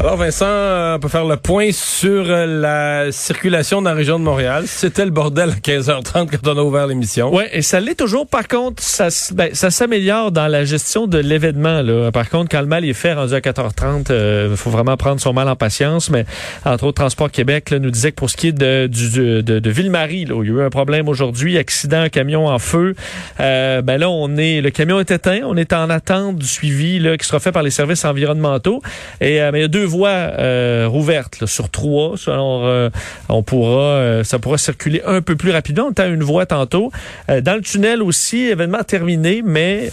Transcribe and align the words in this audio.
Alors 0.00 0.16
Vincent, 0.16 0.44
euh, 0.44 0.96
on 0.96 0.98
peut 0.98 1.08
faire 1.08 1.24
le 1.24 1.36
point 1.36 1.70
sur 1.72 2.24
euh, 2.28 2.46
la 2.46 3.12
circulation 3.12 3.80
dans 3.80 3.90
la 3.90 3.96
région 3.96 4.18
de 4.18 4.24
Montréal. 4.24 4.64
C'était 4.66 5.04
le 5.04 5.12
bordel 5.12 5.50
à 5.50 5.54
15h30 5.54 6.28
quand 6.30 6.52
on 6.52 6.58
a 6.58 6.62
ouvert 6.62 6.88
l'émission. 6.88 7.34
Oui, 7.34 7.44
et 7.52 7.62
ça 7.62 7.78
l'est 7.78 7.94
toujours. 7.94 8.26
Par 8.26 8.48
contre, 8.48 8.82
ça, 8.82 9.08
ben, 9.32 9.54
ça 9.54 9.70
s'améliore 9.70 10.32
dans 10.32 10.48
la 10.48 10.64
gestion 10.64 11.06
de 11.06 11.18
l'événement. 11.18 11.80
Là. 11.80 12.10
Par 12.10 12.28
contre, 12.28 12.50
quand 12.50 12.60
le 12.60 12.66
mal 12.66 12.84
est 12.84 12.92
fait, 12.92 13.14
rendu 13.14 13.34
à 13.34 13.38
4h30, 13.38 14.06
il 14.08 14.12
euh, 14.12 14.56
faut 14.56 14.68
vraiment 14.68 14.96
prendre 14.96 15.20
son 15.20 15.32
mal 15.32 15.48
en 15.48 15.56
patience. 15.56 16.10
Mais 16.10 16.26
entre 16.64 16.84
autres, 16.84 17.00
Transport 17.00 17.30
Québec 17.30 17.70
là, 17.70 17.78
nous 17.78 17.90
disait 17.92 18.10
que 18.10 18.16
pour 18.16 18.30
ce 18.30 18.36
qui 18.36 18.48
est 18.48 18.52
de, 18.52 18.88
de, 18.88 19.40
de 19.40 19.70
Ville-Marie, 19.70 20.24
là, 20.24 20.34
où 20.34 20.42
il 20.42 20.50
y 20.50 20.52
a 20.52 20.56
eu 20.56 20.62
un 20.66 20.70
problème 20.70 21.08
aujourd'hui, 21.08 21.56
accident, 21.56 22.08
camion 22.08 22.48
en 22.48 22.58
feu. 22.58 22.96
Euh, 23.38 23.80
ben 23.80 23.96
là, 23.96 24.10
on 24.10 24.36
est, 24.36 24.60
le 24.60 24.70
camion 24.70 24.98
est 24.98 25.12
éteint. 25.12 25.40
On 25.44 25.56
est 25.56 25.72
en 25.72 25.88
attente 25.88 26.36
du 26.36 26.46
suivi 26.46 26.98
là, 26.98 27.16
qui 27.16 27.26
sera 27.26 27.38
fait 27.38 27.52
par 27.52 27.62
les 27.62 27.70
services 27.70 28.04
environnementaux. 28.04 28.82
Et 29.20 29.38
ben, 29.38 29.54
il 29.54 29.60
y 29.62 29.64
a 29.64 29.68
deux 29.68 29.83
voies 29.84 30.08
euh, 30.08 30.86
rouvertes 30.88 31.46
sur 31.46 31.70
trois. 31.70 32.14
Alors, 32.26 32.66
euh, 32.66 32.90
on 33.28 33.42
pourra, 33.42 33.82
euh, 33.82 34.24
ça 34.24 34.38
pourra 34.38 34.58
circuler 34.58 35.02
un 35.06 35.22
peu 35.22 35.36
plus 35.36 35.50
rapidement. 35.50 35.90
On 35.96 36.00
a 36.00 36.06
une 36.06 36.22
voie 36.22 36.46
tantôt. 36.46 36.90
dans 37.28 37.54
le 37.54 37.62
tunnel 37.62 38.02
aussi, 38.02 38.44
événement 38.44 38.82
terminé, 38.82 39.42
mais 39.44 39.90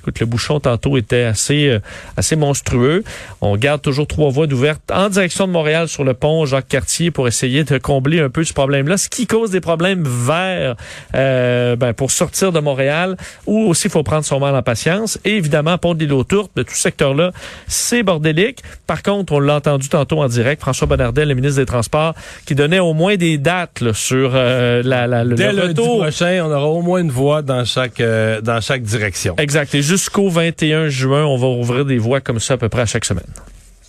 Écoute, 0.00 0.20
le 0.20 0.26
bouchon 0.26 0.60
tantôt 0.60 0.96
était 0.96 1.24
assez 1.24 1.68
euh, 1.68 1.78
assez 2.16 2.36
monstrueux. 2.36 3.04
On 3.40 3.56
garde 3.56 3.82
toujours 3.82 4.06
trois 4.06 4.30
voies 4.30 4.46
d'ouvertes 4.46 4.80
en 4.92 5.08
direction 5.08 5.46
de 5.46 5.52
Montréal 5.52 5.88
sur 5.88 6.04
le 6.04 6.14
pont 6.14 6.46
Jacques 6.46 6.68
Cartier 6.68 7.10
pour 7.10 7.28
essayer 7.28 7.64
de 7.64 7.78
combler 7.78 8.20
un 8.20 8.30
peu 8.30 8.44
ce 8.44 8.52
problème-là. 8.52 8.96
Ce 8.96 9.08
qui 9.08 9.26
cause 9.26 9.50
des 9.50 9.60
problèmes 9.60 10.04
vers 10.06 10.76
euh, 11.14 11.76
ben, 11.76 11.92
pour 11.92 12.10
sortir 12.10 12.52
de 12.52 12.60
Montréal, 12.60 13.16
ou 13.46 13.68
aussi 13.68 13.88
il 13.88 13.90
faut 13.90 14.02
prendre 14.02 14.24
son 14.24 14.40
mal 14.40 14.54
en 14.56 14.62
patience. 14.62 15.18
Et 15.24 15.36
évidemment, 15.36 15.76
pont 15.78 15.94
de 15.94 16.00
l'île 16.00 16.12
aux 16.12 16.24
Tourtes, 16.24 16.52
de 16.56 16.62
tout 16.62 16.74
ce 16.74 16.80
secteur-là, 16.80 17.32
c'est 17.66 18.02
bordélique. 18.02 18.62
Par 18.86 19.02
contre, 19.02 19.32
on 19.32 19.40
l'a 19.40 19.56
entendu 19.56 19.88
tantôt 19.88 20.20
en 20.22 20.28
direct, 20.28 20.60
François 20.62 20.86
Bonnardel, 20.86 21.28
le 21.28 21.34
ministre 21.34 21.60
des 21.60 21.66
Transports, 21.66 22.14
qui 22.46 22.54
donnait 22.54 22.78
au 22.78 22.94
moins 22.94 23.16
des 23.16 23.38
dates 23.38 23.80
là, 23.80 23.92
sur 23.92 24.32
euh, 24.34 24.82
la, 24.84 25.06
la, 25.06 25.24
le, 25.24 25.34
Dès 25.34 25.52
le 25.52 25.62
retour. 25.62 26.00
prochain, 26.00 26.42
on 26.44 26.50
aura 26.50 26.66
au 26.68 26.82
moins 26.82 27.00
une 27.00 27.10
voie 27.10 27.42
dans 27.42 27.64
chaque 27.64 28.00
euh, 28.00 28.40
dans 28.40 28.60
chaque 28.60 28.82
direction. 28.82 29.34
Exact. 29.38 29.74
Et 29.74 29.82
jusqu'au 29.90 30.28
21 30.28 30.88
juin, 30.88 31.24
on 31.24 31.36
va 31.36 31.48
ouvrir 31.48 31.84
des 31.84 31.98
voies 31.98 32.20
comme 32.20 32.38
ça 32.38 32.54
à 32.54 32.56
peu 32.56 32.68
près 32.68 32.82
à 32.82 32.86
chaque 32.86 33.04
semaine. 33.04 33.26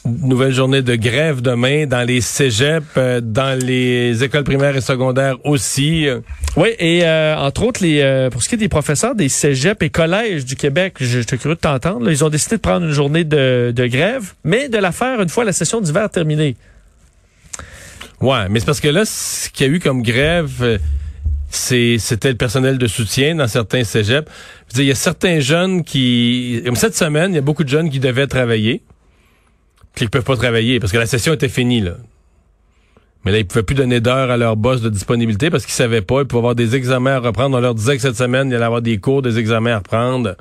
Nouvelle 0.03 0.51
journée 0.51 0.81
de 0.81 0.95
grève 0.95 1.41
demain 1.41 1.85
dans 1.85 2.01
les 2.01 2.21
cégeps, 2.21 2.87
euh, 2.97 3.21
dans 3.21 3.55
les 3.63 4.23
écoles 4.23 4.43
primaires 4.43 4.75
et 4.75 4.81
secondaires 4.81 5.37
aussi. 5.45 6.07
Oui, 6.57 6.69
et 6.79 7.01
euh, 7.03 7.37
entre 7.37 7.61
autres, 7.61 7.83
les, 7.83 8.01
euh, 8.01 8.31
pour 8.31 8.41
ce 8.41 8.49
qui 8.49 8.55
est 8.55 8.57
des 8.57 8.67
professeurs 8.67 9.13
des 9.13 9.29
cégeps 9.29 9.85
et 9.85 9.91
collèges 9.91 10.43
du 10.43 10.55
Québec, 10.55 10.95
j'étais 10.99 11.37
curieux 11.37 11.53
de 11.53 11.59
t'entendre, 11.59 12.09
ils 12.09 12.25
ont 12.25 12.29
décidé 12.29 12.55
de 12.55 12.61
prendre 12.61 12.87
une 12.87 12.93
journée 12.93 13.23
de, 13.23 13.71
de 13.75 13.85
grève, 13.85 14.33
mais 14.43 14.69
de 14.69 14.79
la 14.79 14.91
faire 14.91 15.21
une 15.21 15.29
fois 15.29 15.43
la 15.43 15.53
session 15.53 15.81
d'hiver 15.81 16.09
terminée. 16.09 16.55
Ouais, 18.21 18.49
mais 18.49 18.59
c'est 18.59 18.65
parce 18.65 18.79
que 18.79 18.87
là, 18.87 19.05
ce 19.05 19.51
qu'il 19.51 19.67
y 19.67 19.69
a 19.69 19.73
eu 19.73 19.79
comme 19.79 20.01
grève 20.01 20.79
c'était 21.51 22.29
le 22.29 22.37
personnel 22.37 22.77
de 22.77 22.87
soutien 22.87 23.35
dans 23.35 23.47
certains 23.47 23.83
cégeps. 23.83 24.31
Il 24.75 24.85
y 24.85 24.91
a 24.91 24.95
certains 24.95 25.39
jeunes 25.39 25.83
qui, 25.83 26.63
cette 26.75 26.95
semaine, 26.95 27.31
il 27.33 27.35
y 27.35 27.39
a 27.39 27.41
beaucoup 27.41 27.63
de 27.63 27.69
jeunes 27.69 27.89
qui 27.89 27.99
devaient 27.99 28.27
travailler, 28.27 28.81
qui 29.95 30.05
ne 30.05 30.09
peuvent 30.09 30.23
pas 30.23 30.37
travailler 30.37 30.79
parce 30.79 30.91
que 30.91 30.97
la 30.97 31.05
session 31.05 31.33
était 31.33 31.49
finie 31.49 31.81
là. 31.81 31.97
Mais 33.23 33.31
là, 33.31 33.37
ils 33.39 33.45
pouvaient 33.45 33.63
plus 33.63 33.75
donner 33.75 33.99
d'heures 33.99 34.31
à 34.31 34.37
leur 34.37 34.55
boss 34.55 34.81
de 34.81 34.89
disponibilité 34.89 35.49
parce 35.49 35.65
qu'ils 35.65 35.73
savaient 35.73 36.01
pas. 36.01 36.21
Ils 36.21 36.25
pouvaient 36.25 36.39
avoir 36.39 36.55
des 36.55 36.75
examens 36.75 37.15
à 37.15 37.19
reprendre. 37.19 37.57
On 37.57 37.61
leur 37.61 37.75
disait 37.75 37.95
que 37.95 38.01
cette 38.01 38.15
semaine, 38.15 38.49
il 38.49 38.55
allait 38.55 38.65
avoir 38.65 38.81
des 38.81 38.97
cours, 38.97 39.21
des 39.21 39.37
examens 39.37 39.73
à 39.73 39.77
reprendre. 39.77 40.35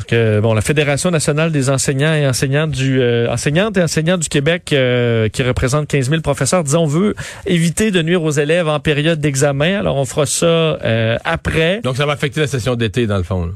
Parce 0.00 0.08
que 0.08 0.40
bon, 0.40 0.54
la 0.54 0.62
Fédération 0.62 1.10
nationale 1.10 1.52
des 1.52 1.68
enseignants 1.68 2.14
et 2.14 2.26
enseignantes 2.26 2.70
du 2.70 3.02
euh, 3.02 3.30
enseignantes 3.30 3.76
et 3.76 3.82
enseignants 3.82 4.16
du 4.16 4.30
Québec, 4.30 4.70
euh, 4.72 5.28
qui 5.28 5.42
représente 5.42 5.88
15 5.88 6.08
000 6.08 6.22
professeurs, 6.22 6.64
disons, 6.64 6.84
on 6.84 6.86
veut 6.86 7.14
éviter 7.44 7.90
de 7.90 8.00
nuire 8.00 8.22
aux 8.22 8.30
élèves 8.30 8.66
en 8.66 8.80
période 8.80 9.20
d'examen. 9.20 9.78
Alors, 9.78 9.96
on 9.96 10.06
fera 10.06 10.24
ça 10.24 10.46
euh, 10.46 11.18
après. 11.24 11.82
Donc, 11.84 11.98
ça 11.98 12.06
va 12.06 12.14
affecter 12.14 12.40
la 12.40 12.46
session 12.46 12.76
d'été, 12.76 13.06
dans 13.06 13.18
le 13.18 13.24
fond. 13.24 13.50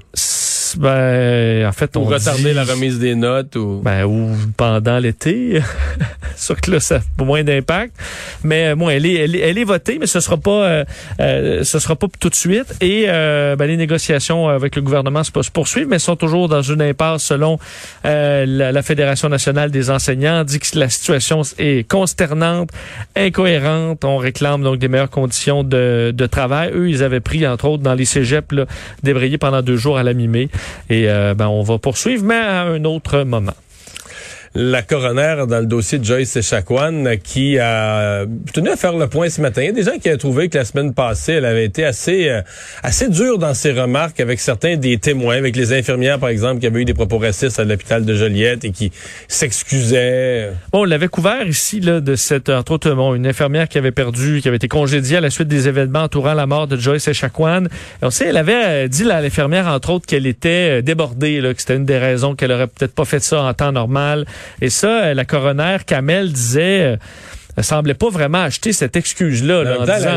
Ben, 0.76 1.66
en 1.66 1.72
fait, 1.72 1.96
on 1.96 2.04
retarder 2.04 2.52
la 2.52 2.64
remise 2.64 2.98
des 2.98 3.14
notes 3.14 3.56
ou 3.56 3.80
ben 3.82 4.04
ou 4.04 4.30
pendant 4.56 4.98
l'été. 4.98 5.60
Sûr 6.36 6.60
que 6.60 6.70
là, 6.70 6.80
ça 6.80 6.96
a 6.96 7.24
moins 7.24 7.44
d'impact. 7.44 7.94
Mais 8.42 8.74
bon, 8.74 8.88
elle 8.90 9.06
est, 9.06 9.14
elle 9.14 9.36
est, 9.36 9.40
elle 9.40 9.58
est 9.58 9.64
votée, 9.64 9.98
mais 9.98 10.06
ce 10.06 10.20
sera 10.20 10.36
pas, 10.36 10.50
euh, 10.50 10.84
euh, 11.20 11.64
ce 11.64 11.78
sera 11.78 11.96
pas 11.96 12.06
tout 12.18 12.28
de 12.28 12.34
suite. 12.34 12.74
Et 12.80 13.04
euh, 13.08 13.56
ben, 13.56 13.66
les 13.66 13.76
négociations 13.76 14.48
avec 14.48 14.76
le 14.76 14.82
gouvernement 14.82 15.22
se 15.22 15.30
poursuivent, 15.50 15.88
mais 15.88 15.98
sont 15.98 16.16
toujours 16.16 16.48
dans 16.48 16.62
une 16.62 16.82
impasse 16.82 17.24
selon 17.24 17.58
la, 18.04 18.46
la, 18.46 18.82
Fédération 18.82 19.28
nationale 19.28 19.70
des 19.70 19.90
enseignants. 19.90 20.44
dit 20.44 20.58
que 20.58 20.78
la 20.78 20.90
situation 20.90 21.42
est 21.58 21.88
consternante, 21.88 22.70
incohérente. 23.16 24.04
On 24.04 24.18
réclame 24.18 24.62
donc 24.62 24.78
des 24.78 24.88
meilleures 24.88 25.10
conditions 25.10 25.64
de, 25.64 26.12
de 26.14 26.26
travail. 26.26 26.70
Eux, 26.74 26.90
ils 26.90 27.02
avaient 27.02 27.20
pris 27.20 27.46
entre 27.46 27.66
autres 27.66 27.82
dans 27.82 27.94
les 27.94 28.04
cégeps 28.04 28.52
là, 28.52 28.66
débrayés 29.02 29.38
pendant 29.38 29.62
deux 29.62 29.76
jours 29.76 29.96
à 29.96 30.02
la 30.02 30.12
mi-mai. 30.12 30.48
Et 30.90 31.08
euh, 31.08 31.34
ben, 31.34 31.48
on 31.48 31.62
va 31.62 31.78
poursuivre, 31.78 32.24
mais 32.24 32.34
à 32.36 32.62
un 32.62 32.84
autre 32.84 33.22
moment 33.22 33.54
la 34.54 34.82
coroner 34.82 35.44
dans 35.48 35.58
le 35.58 35.66
dossier 35.66 35.98
de 35.98 36.04
Joyce 36.04 36.36
Echaquan 36.36 37.04
qui 37.22 37.58
a 37.58 38.24
tenu 38.52 38.70
à 38.70 38.76
faire 38.76 38.96
le 38.96 39.08
point 39.08 39.28
ce 39.28 39.40
matin. 39.40 39.62
Il 39.62 39.66
y 39.66 39.68
a 39.68 39.72
des 39.72 39.82
gens 39.82 39.98
qui 39.98 40.08
ont 40.10 40.16
trouvé 40.16 40.48
que 40.48 40.58
la 40.58 40.64
semaine 40.64 40.94
passée, 40.94 41.32
elle 41.34 41.44
avait 41.44 41.64
été 41.64 41.84
assez 41.84 42.28
euh, 42.28 42.40
assez 42.82 43.08
dure 43.08 43.38
dans 43.38 43.54
ses 43.54 43.72
remarques 43.72 44.20
avec 44.20 44.40
certains 44.40 44.76
des 44.76 44.98
témoins, 44.98 45.36
avec 45.36 45.56
les 45.56 45.72
infirmières 45.72 46.18
par 46.18 46.28
exemple 46.28 46.60
qui 46.60 46.66
avaient 46.66 46.82
eu 46.82 46.84
des 46.84 46.94
propos 46.94 47.18
racistes 47.18 47.58
à 47.58 47.64
l'hôpital 47.64 48.04
de 48.04 48.14
Joliette 48.14 48.64
et 48.64 48.70
qui 48.70 48.92
s'excusaient. 49.28 50.50
Bon, 50.72 50.80
on 50.82 50.84
l'avait 50.84 51.08
couvert 51.08 51.46
ici 51.46 51.80
là 51.80 52.00
de 52.00 52.14
cette 52.14 52.48
entre 52.48 52.72
autres 52.72 52.84
une 53.14 53.26
infirmière 53.26 53.68
qui 53.68 53.78
avait 53.78 53.92
perdu, 53.92 54.40
qui 54.40 54.48
avait 54.48 54.56
été 54.58 54.68
congédiée 54.68 55.16
à 55.16 55.20
la 55.20 55.30
suite 55.30 55.48
des 55.48 55.68
événements 55.68 56.02
entourant 56.02 56.34
la 56.34 56.46
mort 56.46 56.66
de 56.66 56.76
Joyce 56.76 57.08
Echaquan. 57.08 57.64
On 58.02 58.10
sait, 58.10 58.26
elle 58.26 58.36
avait 58.36 58.84
euh, 58.84 58.88
dit 58.88 59.10
à 59.10 59.20
l'infirmière 59.20 59.66
entre 59.66 59.90
autres 59.90 60.06
qu'elle 60.06 60.26
était 60.26 60.78
euh, 60.78 60.82
débordée, 60.82 61.40
là, 61.40 61.52
que 61.54 61.60
c'était 61.60 61.76
une 61.76 61.84
des 61.84 61.98
raisons 61.98 62.34
qu'elle 62.34 62.52
aurait 62.52 62.66
peut-être 62.66 62.94
pas 62.94 63.04
fait 63.04 63.20
ça 63.20 63.42
en 63.42 63.54
temps 63.54 63.72
normal. 63.72 64.26
Et 64.60 64.70
ça, 64.70 65.04
euh, 65.04 65.14
la 65.14 65.24
coroner 65.24 65.78
Kamel 65.86 66.32
disait 66.32 66.82
euh, 66.82 66.96
elle 67.56 67.64
semblait 67.64 67.94
pas 67.94 68.08
vraiment 68.10 68.42
acheter 68.42 68.72
cette 68.72 68.96
excuse-là. 68.96 69.62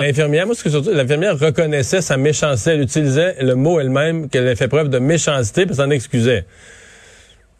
l'infirmière, 0.02 0.48
moi, 0.48 0.56
ce 0.56 0.64
que 0.64 0.70
surtout, 0.70 0.92
l'infirmière 0.92 1.38
reconnaissait 1.38 2.02
sa 2.02 2.18
méchanceté. 2.18 2.72
Elle 2.72 2.82
utilisait 2.82 3.36
le 3.42 3.56
mot 3.56 3.80
elle-même 3.80 4.30
qu'elle 4.30 4.44
avait 4.44 4.56
fait 4.56 4.68
preuve 4.68 4.90
de 4.90 4.98
méchanceté, 4.98 5.66
puis 5.66 5.76
s'en 5.76 5.90
excusait. 5.92 6.46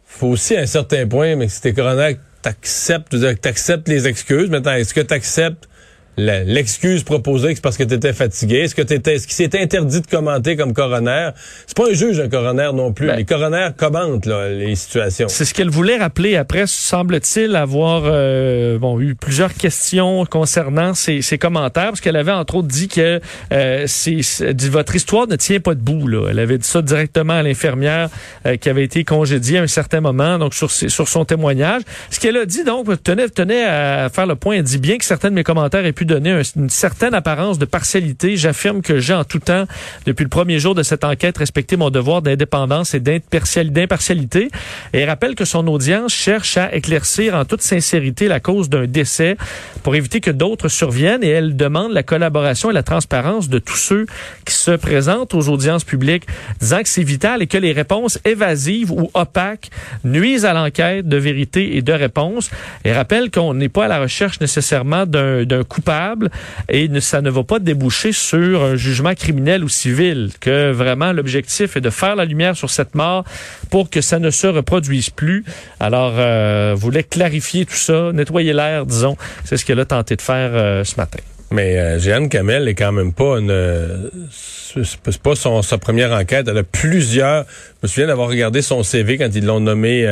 Faut 0.04 0.28
aussi, 0.28 0.56
à 0.56 0.60
un 0.60 0.66
certain 0.66 1.06
point, 1.06 1.36
mais 1.36 1.48
si 1.48 1.60
t'es 1.60 1.72
coroner, 1.72 2.16
t'acceptes, 2.42 3.16
t'acceptes 3.40 3.88
les 3.88 4.08
excuses. 4.08 4.50
Maintenant, 4.50 4.72
est-ce 4.72 4.94
que 4.94 5.00
t'acceptes 5.00 5.68
l'excuse 6.18 7.04
proposée, 7.04 7.54
c'est 7.54 7.62
parce 7.62 7.76
que 7.76 7.84
tu 7.84 7.94
étais 7.94 8.12
fatigué. 8.12 8.58
Est-ce 8.58 8.74
que 8.74 8.82
t'étais, 8.82 9.14
est-ce 9.14 9.26
qu'il 9.26 9.36
s'est 9.36 9.60
interdit 9.60 10.00
de 10.00 10.06
commenter 10.06 10.56
comme 10.56 10.72
coroner? 10.72 11.30
C'est 11.66 11.76
pas 11.76 11.88
un 11.88 11.94
juge, 11.94 12.18
un 12.20 12.28
coroner 12.28 12.70
non 12.74 12.92
plus. 12.92 13.06
Ben, 13.06 13.16
les 13.16 13.24
coroners 13.24 13.70
commentent 13.76 14.26
là, 14.26 14.48
les 14.48 14.74
situations. 14.74 15.28
C'est 15.28 15.44
ce 15.44 15.54
qu'elle 15.54 15.70
voulait 15.70 15.96
rappeler 15.96 16.36
après, 16.36 16.66
semble-t-il 16.66 17.54
avoir 17.54 18.02
euh, 18.04 18.78
bon, 18.78 19.00
eu 19.00 19.14
plusieurs 19.14 19.54
questions 19.54 20.24
concernant 20.26 20.94
ses, 20.94 21.22
commentaires, 21.38 21.88
parce 21.88 22.00
qu'elle 22.00 22.16
avait 22.16 22.32
entre 22.32 22.56
autres 22.56 22.68
dit 22.68 22.88
que 22.88 23.20
euh, 23.52 23.86
dit, 23.86 24.68
votre 24.68 24.96
histoire 24.96 25.28
ne 25.28 25.36
tient 25.36 25.60
pas 25.60 25.74
debout. 25.74 26.08
Là. 26.08 26.28
Elle 26.30 26.40
avait 26.40 26.58
dit 26.58 26.66
ça 26.66 26.82
directement 26.82 27.34
à 27.34 27.42
l'infirmière 27.42 28.08
euh, 28.46 28.56
qui 28.56 28.68
avait 28.68 28.84
été 28.84 29.04
congédiée 29.04 29.58
à 29.58 29.62
un 29.62 29.68
certain 29.68 30.00
moment, 30.00 30.38
donc 30.38 30.54
sur, 30.54 30.70
sur 30.70 31.08
son 31.08 31.24
témoignage. 31.24 31.82
Ce 32.10 32.18
qu'elle 32.18 32.36
a 32.36 32.44
dit, 32.44 32.64
donc, 32.64 32.86
tenait, 33.02 33.28
tenait 33.28 33.64
à 33.64 34.08
faire 34.08 34.26
le 34.26 34.34
point, 34.34 34.56
elle 34.56 34.62
dit 34.62 34.78
bien 34.78 34.98
que 34.98 35.04
certains 35.04 35.30
de 35.30 35.34
mes 35.34 35.44
commentaires 35.44 35.84
aient 35.86 35.92
pu 35.92 36.07
donner 36.08 36.32
un- 36.32 36.42
une 36.56 36.70
certaine 36.70 37.14
apparence 37.14 37.58
de 37.58 37.64
partialité. 37.64 38.36
J'affirme 38.36 38.82
que 38.82 38.98
j'ai 38.98 39.14
en 39.14 39.22
tout 39.24 39.38
temps, 39.38 39.66
depuis 40.06 40.24
le 40.24 40.28
premier 40.28 40.58
jour 40.58 40.74
de 40.74 40.82
cette 40.82 41.04
enquête, 41.04 41.38
respecté 41.38 41.76
mon 41.76 41.90
devoir 41.90 42.22
d'indépendance 42.22 42.94
et 42.94 43.00
d'impartial- 43.00 43.70
d'impartialité. 43.70 44.48
Et 44.92 44.98
elle 45.00 45.08
rappelle 45.08 45.34
que 45.36 45.44
son 45.44 45.66
audience 45.68 46.12
cherche 46.12 46.56
à 46.56 46.74
éclaircir 46.74 47.34
en 47.34 47.44
toute 47.44 47.62
sincérité 47.62 48.26
la 48.26 48.40
cause 48.40 48.68
d'un 48.68 48.86
décès 48.86 49.36
pour 49.84 49.94
éviter 49.94 50.20
que 50.20 50.30
d'autres 50.32 50.68
surviennent 50.68 51.22
et 51.22 51.28
elle 51.28 51.56
demande 51.56 51.92
la 51.92 52.02
collaboration 52.02 52.70
et 52.70 52.74
la 52.74 52.82
transparence 52.82 53.48
de 53.48 53.58
tous 53.58 53.76
ceux 53.76 54.06
qui 54.44 54.54
se 54.54 54.72
présentent 54.72 55.34
aux 55.34 55.48
audiences 55.48 55.84
publiques, 55.84 56.26
disant 56.60 56.82
que 56.82 56.88
c'est 56.88 57.02
vital 57.04 57.42
et 57.42 57.46
que 57.46 57.58
les 57.58 57.72
réponses 57.72 58.18
évasives 58.24 58.90
ou 58.90 59.10
opaques 59.14 59.70
nuisent 60.04 60.44
à 60.44 60.54
l'enquête 60.54 61.06
de 61.08 61.16
vérité 61.16 61.76
et 61.76 61.82
de 61.82 61.92
réponse. 61.92 62.50
Et 62.84 62.92
rappelle 62.92 63.30
qu'on 63.30 63.54
n'est 63.54 63.68
pas 63.68 63.84
à 63.84 63.88
la 63.88 64.00
recherche 64.00 64.40
nécessairement 64.40 65.04
d'un 65.06 65.44
d'un 65.44 65.62
et 66.68 66.88
ça 67.00 67.20
ne 67.22 67.30
va 67.30 67.44
pas 67.44 67.58
déboucher 67.58 68.12
sur 68.12 68.62
un 68.62 68.76
jugement 68.76 69.14
criminel 69.14 69.64
ou 69.64 69.68
civil, 69.68 70.30
que 70.40 70.70
vraiment 70.72 71.12
l'objectif 71.12 71.76
est 71.76 71.80
de 71.80 71.90
faire 71.90 72.16
la 72.16 72.24
lumière 72.24 72.56
sur 72.56 72.70
cette 72.70 72.94
mort 72.94 73.24
pour 73.70 73.90
que 73.90 74.00
ça 74.00 74.18
ne 74.18 74.30
se 74.30 74.46
reproduise 74.46 75.10
plus. 75.10 75.44
Alors, 75.80 76.14
euh, 76.16 76.74
voulait 76.76 77.02
clarifier 77.04 77.66
tout 77.66 77.74
ça, 77.74 78.10
nettoyer 78.12 78.52
l'air, 78.52 78.86
disons. 78.86 79.16
C'est 79.44 79.56
ce 79.56 79.64
qu'elle 79.64 79.80
a 79.80 79.84
tenté 79.84 80.16
de 80.16 80.22
faire 80.22 80.50
euh, 80.52 80.84
ce 80.84 80.96
matin. 80.96 81.18
Mais 81.50 81.78
euh, 81.78 81.98
Jeanne 81.98 82.28
Kamel 82.28 82.68
est 82.68 82.74
quand 82.74 82.92
même 82.92 83.12
pas 83.12 83.38
une. 83.38 83.50
euh, 83.50 84.10
c'est 84.30 85.22
pas 85.22 85.34
sa 85.34 85.78
première 85.78 86.12
enquête. 86.12 86.46
Elle 86.48 86.58
a 86.58 86.62
plusieurs. 86.62 87.44
Je 87.46 87.86
me 87.86 87.88
souviens 87.88 88.06
d'avoir 88.08 88.28
regardé 88.28 88.60
son 88.60 88.82
CV 88.82 89.16
quand 89.16 89.30
ils 89.34 89.46
l'ont 89.46 89.60
nommé. 89.60 90.04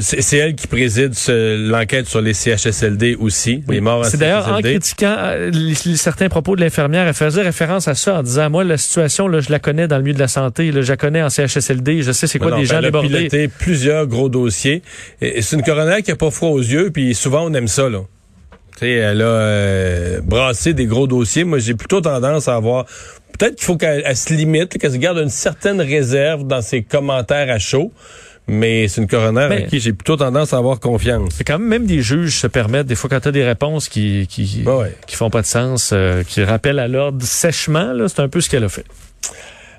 C'est 0.00 0.22
c'est 0.22 0.38
elle 0.38 0.54
qui 0.54 0.66
préside 0.66 1.14
ce- 1.14 1.68
l'enquête 1.70 2.06
sur 2.08 2.20
les 2.22 2.32
CHSLD 2.32 3.14
aussi, 3.20 3.62
les 3.68 3.80
morts 3.82 4.06
C'est 4.06 4.16
d'ailleurs 4.16 4.48
en 4.50 4.60
critiquant 4.60 5.14
euh, 5.18 5.50
les- 5.50 5.74
les- 5.84 5.96
certains 5.96 6.28
propos 6.30 6.56
de 6.56 6.62
l'infirmière, 6.62 7.06
elle 7.06 7.12
faisait 7.14 7.42
référence 7.42 7.86
à 7.86 7.94
ça 7.94 8.14
en 8.18 8.22
disant 8.22 8.48
moi 8.48 8.64
la 8.64 8.78
situation 8.78 9.28
là, 9.28 9.40
je 9.40 9.50
la 9.50 9.58
connais 9.58 9.86
dans 9.86 9.98
le 9.98 10.02
milieu 10.02 10.14
de 10.14 10.18
la 10.20 10.28
santé, 10.28 10.72
là, 10.72 10.80
je 10.80 10.88
la 10.88 10.96
connais 10.96 11.22
en 11.22 11.28
CHSLD, 11.28 12.02
je 12.02 12.12
sais 12.12 12.26
c'est 12.26 12.38
quoi 12.38 12.50
Non, 12.52 12.56
des 12.56 12.62
ben, 12.62 12.68
gens 12.68 12.78
elle 12.78 12.84
a 12.84 12.88
débordés. 12.88 13.08
piloté 13.08 13.48
plusieurs 13.48 14.06
gros 14.06 14.28
dossiers. 14.30 14.82
Et, 15.20 15.38
et 15.38 15.42
c'est 15.42 15.56
une 15.56 15.62
coroner 15.62 16.02
qui 16.02 16.10
a 16.10 16.16
pas 16.16 16.30
froid 16.30 16.50
aux 16.50 16.60
yeux, 16.62 16.90
puis 16.90 17.14
souvent 17.14 17.44
on 17.46 17.52
aime 17.52 17.68
ça, 17.68 17.88
là. 17.90 18.00
Tu 18.78 18.80
sais, 18.80 18.90
elle 18.92 19.22
a 19.22 19.24
euh, 19.24 20.20
brassé 20.22 20.74
des 20.74 20.84
gros 20.86 21.06
dossiers. 21.06 21.44
Moi, 21.44 21.58
j'ai 21.60 21.72
plutôt 21.74 22.00
tendance 22.02 22.46
à 22.48 22.56
avoir... 22.56 22.84
Peut-être 23.38 23.56
qu'il 23.56 23.64
faut 23.64 23.76
qu'elle 23.78 24.02
elle 24.04 24.16
se 24.16 24.32
limite, 24.34 24.76
qu'elle 24.78 24.92
se 24.92 24.96
garde 24.98 25.16
une 25.18 25.30
certaine 25.30 25.80
réserve 25.80 26.46
dans 26.46 26.60
ses 26.60 26.82
commentaires 26.82 27.50
à 27.50 27.58
chaud. 27.58 27.90
Mais 28.48 28.86
c'est 28.86 29.00
une 29.00 29.08
coroner 29.08 29.42
à 29.42 29.48
Mais- 29.48 29.66
qui 29.66 29.80
j'ai 29.80 29.92
plutôt 29.92 30.16
tendance 30.16 30.52
à 30.52 30.58
avoir 30.58 30.78
confiance. 30.78 31.30
C'est 31.36 31.42
quand 31.44 31.58
même 31.58 31.68
même 31.68 31.86
des 31.86 32.00
juges 32.00 32.38
se 32.38 32.46
permettent 32.46 32.86
des 32.86 32.94
fois 32.94 33.10
quand 33.10 33.18
tu 33.20 33.28
as 33.28 33.32
des 33.32 33.44
réponses 33.44 33.88
qui 33.88 34.26
qui, 34.28 34.62
ouais. 34.64 34.94
qui 35.06 35.16
font 35.16 35.30
pas 35.30 35.42
de 35.42 35.46
sens, 35.46 35.90
euh, 35.92 36.22
qui 36.22 36.44
rappellent 36.44 36.78
à 36.78 36.86
l'ordre 36.88 37.22
sèchement 37.24 37.92
là, 37.92 38.08
c'est 38.08 38.20
un 38.20 38.28
peu 38.28 38.40
ce 38.40 38.48
qu'elle 38.48 38.64
a 38.64 38.68
fait. 38.68 38.84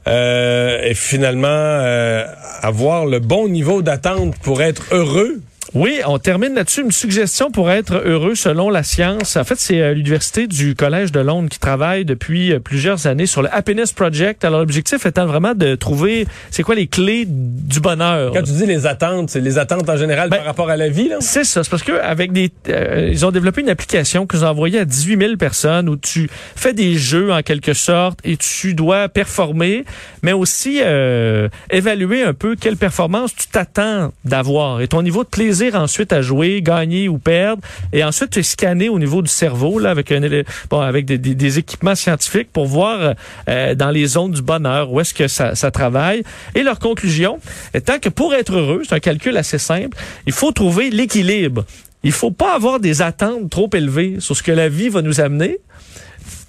Euh, 0.08 0.81
et 0.84 0.94
finalement, 0.94 1.48
euh, 1.50 2.25
avoir 2.62 3.06
le 3.06 3.19
bon 3.19 3.48
niveau 3.50 3.81
d'attente 3.81 4.36
pour 4.42 4.62
être 4.62 4.84
heureux. 4.92 5.40
Oui, 5.74 6.00
on 6.06 6.18
termine 6.18 6.54
là-dessus. 6.56 6.81
Une 6.81 6.92
suggestion 6.92 7.52
pour 7.52 7.69
être 7.72 8.02
heureux 8.06 8.36
selon 8.36 8.69
la 8.69 8.84
science. 8.84 9.36
En 9.36 9.44
fait, 9.44 9.56
c'est 9.58 9.81
euh, 9.81 9.94
l'Université 9.94 10.48
du 10.48 10.75
Collège 10.75 11.12
de 11.12 11.19
Londres 11.19 11.50
qui 11.50 11.60
travaille 11.60 12.06
depuis 12.06 12.54
euh, 12.54 12.60
plusieurs 12.60 13.06
années 13.08 13.25
sur 13.25 13.42
le 13.42 13.54
Happiness 13.54 13.92
Project. 13.92 14.46
Alors, 14.46 14.60
l'objectif 14.60 15.06
étant 15.06 15.25
vraiment 15.25 15.54
de 15.54 15.75
trouver, 15.75 16.25
c'est 16.52 16.64
quoi 16.64 16.75
les 16.75 16.88
clés 16.88 17.25
du 17.28 17.80
bonheur? 17.80 18.31
Quand 18.34 18.44
tu 18.44 18.54
dis 18.54 18.66
les 18.66 18.86
attentes, 18.86 19.30
c'est 19.30 19.42
les 19.42 19.58
attentes 19.58 19.90
en 19.90 19.98
général 19.98 20.30
Ben, 20.30 20.38
par 20.38 20.46
rapport 20.46 20.69
à 20.69 20.78
la 20.78 20.90
vie, 20.90 21.10
là? 21.10 21.18
C'est 21.19 21.44
ça. 21.44 21.64
C'est 21.64 21.69
parce 21.69 21.84
que 21.84 22.00
avec 22.00 22.31
des, 22.31 22.52
euh, 22.69 23.10
ils 23.12 23.25
ont 23.25 23.31
développé 23.31 23.62
une 23.62 23.69
application 23.69 24.25
qu'ils 24.25 24.46
ont 24.46 24.50
envoyée 24.50 24.80
à 24.80 24.86
18 24.86 25.19
000 25.19 25.36
personnes 25.38 25.90
où 25.90 25.98
tu 25.98 26.30
fais 26.56 26.74
des 26.74 26.96
jeux 26.96 27.31
en 27.31 27.42
quelque 27.42 27.74
sorte 27.74 28.19
et 28.24 28.38
tu 28.38 28.74
dois 28.74 29.10
performer, 29.10 29.84
mais 30.22 30.34
aussi 30.34 30.80
euh, 30.81 31.50
évaluer 31.69 32.24
un 32.24 32.34
peu 32.34 32.56
quelle 32.56 32.78
performance 32.78 33.36
tu 33.36 33.48
t'attends 33.48 34.14
d'avoir 34.24 34.81
et 34.81 34.88
ton 34.88 35.02
niveau 35.02 35.24
de 35.24 35.30
plaisir 35.30 35.56
ensuite 35.75 36.13
à 36.13 36.21
jouer, 36.21 36.62
gagner 36.62 37.07
ou 37.09 37.18
perdre. 37.18 37.62
Et 37.94 38.04
ensuite, 38.04 38.31
tu 38.31 38.39
es 38.39 38.44
scanné 38.44 38.89
au 38.89 39.00
niveau 39.00 39.21
du 39.21 39.30
cerveau 39.30 39.80
là 39.80 39.89
avec 39.92 40.12
un 40.12 40.21
bon 40.69 40.80
avec 40.81 41.06
des, 41.06 41.18
des- 41.18 41.36
des 41.36 41.59
équipements 41.59 41.95
scientifiques 41.95 42.51
pour 42.51 42.65
voir 42.65 43.13
euh, 43.50 43.75
dans 43.75 43.89
les 43.89 44.06
zones 44.07 44.31
du 44.31 44.42
bonheur 44.42 44.92
où 44.92 45.00
est-ce 45.00 45.13
que 45.13 45.27
ça, 45.27 45.56
ça 45.56 45.71
travaille. 45.71 46.24
Et 46.56 46.63
leur 46.63 46.80
conclusion 46.80 47.39
étant 47.74 48.00
que 48.00 48.09
pour 48.09 48.33
être 48.33 48.54
heureux, 48.54 48.81
c'est 48.88 48.95
un 48.95 49.00
calcul 49.00 49.36
assez 49.38 49.57
simple, 49.57 49.98
il 50.25 50.33
faut 50.33 50.51
trouver 50.51 50.89
l'équilibre. 50.89 51.65
Il 52.04 52.12
faut 52.12 52.31
pas 52.31 52.56
avoir 52.56 52.80
des 52.80 53.01
attentes 53.01 53.50
trop 53.50 53.69
élevées 53.74 54.18
sur 54.19 54.36
ce 54.38 54.44
que 54.44 54.51
la 54.51 54.69
vie 54.69 54.89
va 54.89 55.01
nous 55.01 55.19
amener. 55.19 55.57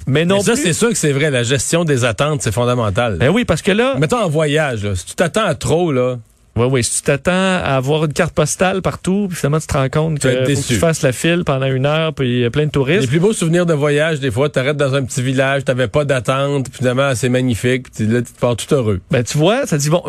Mais 0.06 0.24
non 0.24 0.36
Mais 0.36 0.42
ça, 0.42 0.56
c'est 0.56 0.72
sûr 0.72 0.88
que 0.88 0.94
c'est 0.94 1.12
vrai. 1.12 1.30
La 1.30 1.42
gestion 1.42 1.84
des 1.84 2.04
attentes, 2.04 2.42
c'est 2.42 2.52
fondamental. 2.52 3.16
Ben 3.18 3.28
oui, 3.28 3.44
parce 3.44 3.60
que 3.60 3.72
là, 3.72 3.94
Mettons 3.98 4.18
en 4.22 4.28
voyage, 4.28 4.84
là, 4.84 4.94
si 4.94 5.04
tu 5.04 5.14
t'attends 5.14 5.44
à 5.44 5.54
trop, 5.54 5.92
là, 5.92 6.16
Oui, 6.58 6.66
oui. 6.70 6.84
Si 6.84 6.96
tu 6.96 7.02
t'attends 7.02 7.30
à 7.32 7.76
avoir 7.76 8.04
une 8.04 8.12
carte 8.12 8.34
postale 8.34 8.82
partout, 8.82 9.26
puis 9.28 9.36
finalement 9.36 9.60
tu 9.60 9.66
te 9.68 9.74
rends 9.74 9.88
compte 9.88 10.18
Tu 10.18 10.28
que 10.28 10.54
faut 10.54 10.60
que 10.62 10.66
tu 10.66 10.74
fasses 10.74 11.02
la 11.02 11.12
file 11.12 11.44
pendant 11.44 11.66
une 11.66 11.86
heure, 11.86 12.12
puis 12.12 12.28
il 12.28 12.38
y 12.40 12.44
a 12.44 12.50
plein 12.50 12.62
de 12.62 12.66
les 12.66 12.72
touristes. 12.72 13.08
plus 13.08 13.20
beaux 13.20 13.32
souvenirs 13.32 13.64
de 13.64 13.74
voyage, 13.74 14.20
des 14.20 14.30
fois, 14.30 14.48
t'arrêtes 14.48 14.76
dans 14.76 14.94
un 14.94 15.04
petit 15.04 15.22
village, 15.22 15.64
t'avais 15.64 15.88
pas 15.88 16.04
d'attente, 16.04 16.68
puis 16.68 16.78
finalement, 16.78 17.14
c'est 17.14 17.28
magnifique, 17.28 17.86
puis 17.94 18.06
là, 18.06 18.22
tu 18.22 18.32
te 18.32 18.40
pars 18.40 18.56
tout 18.56 18.74
heureux. 18.74 19.00
Ben 19.10 19.22
tu 19.22 19.38
vois, 19.38 19.66
ça 19.66 19.78
dit 19.78 19.88
bon, 19.88 20.02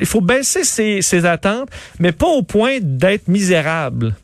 il 0.00 0.06
faut 0.06 0.20
baisser 0.20 0.64
ses, 0.64 1.02
ses 1.02 1.26
attentes, 1.26 1.68
mais 1.98 2.12
pas 2.12 2.28
au 2.28 2.42
point 2.42 2.78
d'être 2.80 3.28
misérable. 3.28 4.14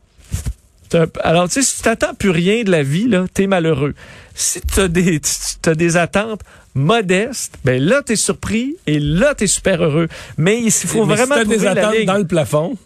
Alors 1.23 1.47
tu 1.47 1.55
sais, 1.55 1.61
si 1.63 1.77
tu 1.77 1.83
t'attends 1.83 2.13
plus 2.13 2.29
rien 2.29 2.63
de 2.63 2.71
la 2.71 2.83
vie, 2.83 3.07
là, 3.07 3.25
t'es 3.33 3.47
malheureux. 3.47 3.95
Si 4.35 4.61
tu 4.61 4.79
as 4.79 4.87
des, 4.87 5.19
tu 5.19 5.69
as 5.69 5.75
des 5.75 5.97
attentes 5.97 6.41
modestes, 6.75 7.55
ben 7.63 7.81
là 7.81 8.01
t'es 8.03 8.15
surpris 8.15 8.75
et 8.87 8.99
là 8.99 9.35
t'es 9.35 9.47
super 9.47 9.83
heureux. 9.83 10.07
Mais 10.37 10.61
il 10.61 10.71
faut 10.71 11.05
Mais 11.05 11.15
vraiment 11.15 11.35
si 11.35 11.41
trouver 11.41 11.57
des 11.57 11.63
la 11.63 11.91
ligne. 11.91 12.05
dans 12.05 12.17
le 12.17 12.25
plafond, 12.27 12.77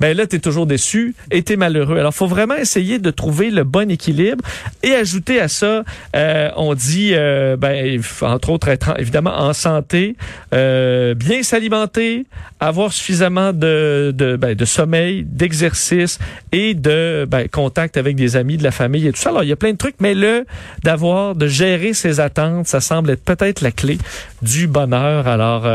ben 0.00 0.16
là, 0.16 0.26
tu 0.26 0.40
toujours 0.40 0.66
déçu 0.66 1.14
et 1.30 1.42
tu 1.42 1.56
malheureux. 1.56 1.98
Alors, 1.98 2.14
faut 2.14 2.26
vraiment 2.26 2.56
essayer 2.56 2.98
de 2.98 3.10
trouver 3.10 3.50
le 3.50 3.64
bon 3.64 3.90
équilibre 3.90 4.42
et 4.82 4.94
ajouter 4.94 5.40
à 5.40 5.48
ça, 5.48 5.84
euh, 6.16 6.50
on 6.56 6.74
dit, 6.74 7.10
euh, 7.12 7.56
ben, 7.56 8.00
entre 8.22 8.50
autres, 8.50 8.68
être 8.68 8.90
en- 8.90 8.96
évidemment 8.96 9.36
en 9.38 9.52
santé, 9.52 10.16
euh, 10.54 11.14
bien 11.14 11.42
s'alimenter, 11.42 12.24
avoir 12.60 12.92
suffisamment 12.92 13.52
de, 13.52 14.12
de, 14.16 14.36
ben, 14.36 14.54
de 14.54 14.64
sommeil, 14.64 15.24
d'exercice 15.24 16.18
et 16.52 16.74
de 16.74 17.26
ben, 17.28 17.48
contact 17.48 17.96
avec 17.96 18.16
des 18.16 18.36
amis, 18.36 18.56
de 18.56 18.64
la 18.64 18.70
famille 18.70 19.06
et 19.06 19.12
tout 19.12 19.20
ça. 19.20 19.30
Alors, 19.30 19.42
il 19.42 19.48
y 19.48 19.52
a 19.52 19.56
plein 19.56 19.72
de 19.72 19.76
trucs, 19.76 19.96
mais 20.00 20.14
le 20.14 20.46
d'avoir, 20.82 21.34
de 21.34 21.46
gérer 21.46 21.92
ses 21.92 22.20
attentes, 22.20 22.66
ça 22.66 22.80
semble 22.80 23.10
être 23.10 23.24
peut-être 23.24 23.60
la 23.60 23.70
clé 23.72 23.98
du 24.42 24.66
bonheur. 24.66 25.28
Alors, 25.28 25.66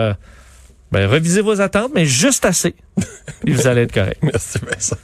ben, 0.92 1.08
revisez 1.08 1.42
vos 1.42 1.62
attentes, 1.62 1.92
mais 1.94 2.06
juste 2.06 2.46
assez. 2.46 2.76
Et 3.48 3.52
vous 3.52 3.68
allez 3.68 3.82
être 3.82 3.94
correct. 3.94 4.20
merci 4.22 4.60
Vincent. 4.60 4.98